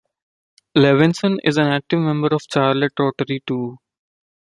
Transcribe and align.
Levinson 0.75 1.37
is 1.43 1.57
an 1.57 1.67
active 1.67 1.99
member 1.99 2.29
of 2.31 2.41
Charlotte 2.51 2.93
Rotary, 2.97 3.43
too. 3.45 3.77